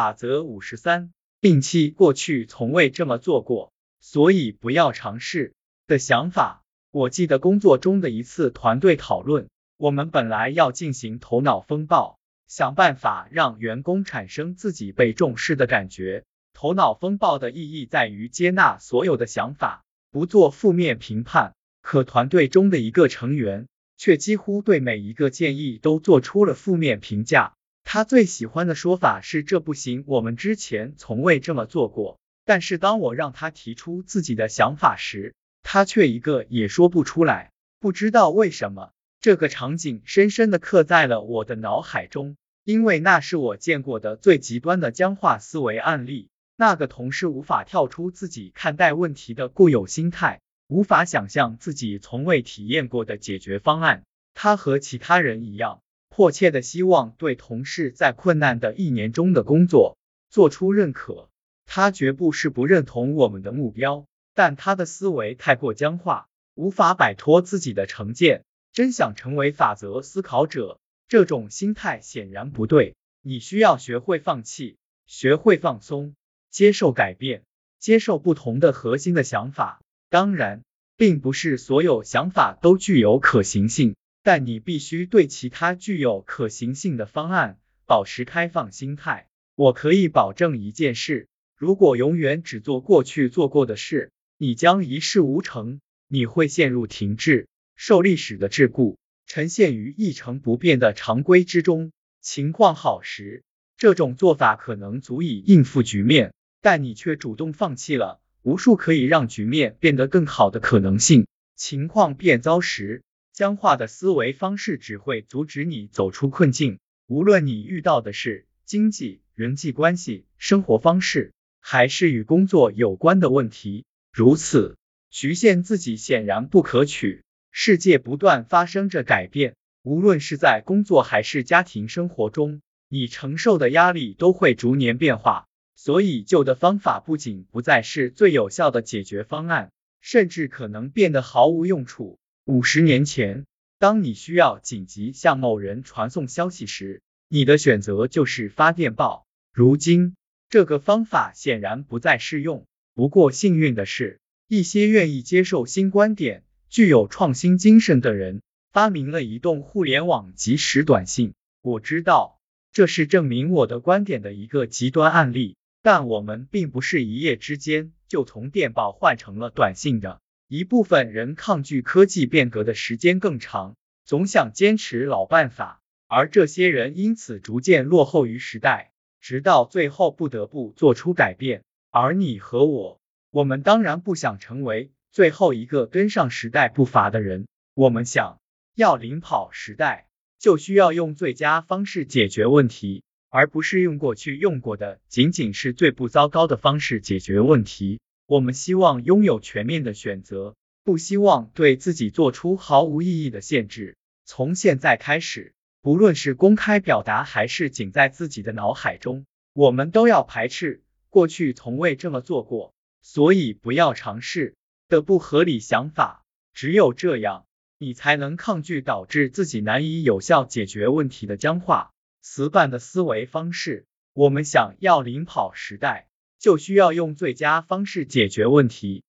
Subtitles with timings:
[0.00, 1.12] 法则五十三，
[1.42, 5.52] 摒弃过去从未这么做过，所以不要尝试
[5.86, 6.64] 的想法。
[6.90, 16.24] 我记得工作中的一次团队讨论，我们本来要进行头脑风暴，想办法让员工产生自己被重视的感觉。
[16.54, 21.52] 头脑风暴的意义在于接纳所有的想法，不做负面评判。
[21.82, 27.52] 可团队中的一个成员却几乎对每一个建议都做出了负面评价。
[27.84, 32.18] 他最喜欢的说法是这不行，我们之前从未这么做过。
[32.44, 37.50] 但是当我让他提出自己的想法时，他却一个也说不出来。
[37.78, 46.28] 不知道为什么，这个场景深深的刻在了我的脑海中，因为那是我见过的最极端的僵化思维案例。
[46.56, 54.04] 那个同事无法跳出自己看待问题的固有心态，无法想象自己从未体验过的解决方案。
[54.34, 55.80] 他和其他人一样。
[56.10, 59.96] 迫切的希望对同事在困难的一年中的工作
[60.28, 61.30] 做出认可。
[61.64, 70.78] 他绝不是不认同我们的目标，但他的思维太过僵化，无法摆脱自己的成见，真想成为法则思考者。
[71.08, 72.96] 这种心态显然不对。
[73.22, 76.14] 你需要学会放弃，学会放松，
[76.50, 77.42] 接受改变，
[77.78, 79.80] 接受不同的核心的想法。
[80.08, 80.62] 当然，
[80.96, 83.94] 并不是所有想法都具有可行性。
[84.22, 89.28] 但你必须对其他具有可行性的方案保持开放心态。
[89.54, 98.96] 我可以保证一件事：如果永远只做过去做过的事，你将一事无成，你会陷入停滞，受历史的桎梏，
[99.26, 101.92] 沉陷于一成不变的常规之中。
[102.20, 103.44] 情况好时，
[103.76, 111.26] 这种做法可能足以应付局面，但你却主动放弃了无数可以让局面变得更好的可能性。
[111.54, 116.78] 情况变糟时，僵化的思维方式只会阻止你走出困境。
[117.06, 124.76] 无论你遇到的是经济、人际关系、生活方式，还是与工作有关的问题，如此
[125.10, 127.24] 局限自己显然不可取。
[127.50, 135.48] 世界不断发生着改变，无论是在工作还是家庭生活中，你承受的压力都会逐年变化。
[135.74, 142.19] 所以，旧的方法不仅不再是最有效的解决方案，甚至可能变得毫无用处。
[142.50, 143.46] 五十年前，
[143.78, 149.24] 当你需要紧急向某人传送消息时，你的选择就是发电报。
[149.52, 150.16] 如今，
[150.48, 152.66] 这个方法显然不再适用。
[152.92, 154.18] 不过，幸运的是，
[154.48, 161.34] 一些愿意接受新观点、具有创新精神的人发明了移动互联网即时短信。
[161.62, 162.40] 我知道
[162.72, 170.20] 这是证明我的观点的一个极端案例，但我们并不是一夜之间就从电报换成了短信的。
[170.52, 178.90] 一部分人抗拒科技变革的时间更长，总想坚持老办法，而这些人因此逐渐落后于时代，
[179.20, 181.62] 直到最后不得不做出改变。
[181.92, 182.98] 而你和我，
[183.30, 187.46] 我们当然不想成为最后一个跟上时代步伐的人。
[187.74, 188.40] 我们想
[188.74, 190.08] 要领跑时代，
[190.40, 198.00] 就需要用最佳方式解决问题，而不是用过去用过的仅仅是最不糟糕的方式解决问题。
[198.30, 200.54] 我们希望拥有全面的选择，
[200.84, 203.96] 不希望对自己做出毫无意义的限制。
[204.24, 205.52] 从现在开始，
[205.82, 214.54] 不论是公开表达还是仅在自己的脑海中，我们都要排斥过去从未这么做过，所以不要尝试
[214.88, 216.24] 的不合理想法。
[216.54, 217.46] 只有这样，
[217.78, 221.90] 你才能抗拒导致自己难以有效解决问题的僵化、
[222.22, 223.86] 死板的思维方式。
[224.12, 226.06] 我们想要领跑时代。
[226.40, 229.04] 就需要用最佳方式解决问题。